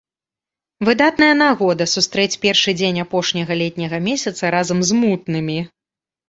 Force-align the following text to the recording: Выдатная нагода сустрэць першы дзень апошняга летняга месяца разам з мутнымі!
Выдатная 0.87 1.27
нагода 1.41 1.85
сустрэць 1.95 2.33
першы 2.45 2.73
дзень 2.79 2.97
апошняга 3.05 3.59
летняга 3.61 4.01
месяца 4.09 4.43
разам 4.57 4.83
з 4.91 4.99
мутнымі! 5.05 5.59